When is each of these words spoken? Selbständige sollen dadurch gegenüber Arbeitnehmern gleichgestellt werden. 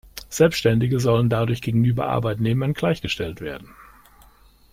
Selbständige 0.29 0.99
sollen 0.99 1.29
dadurch 1.29 1.61
gegenüber 1.61 2.07
Arbeitnehmern 2.07 2.73
gleichgestellt 2.73 3.39
werden. 3.39 3.75